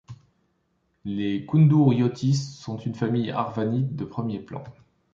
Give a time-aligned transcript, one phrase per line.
[1.05, 4.63] Les Koundouriótis sont une famille arvanite de premier plan.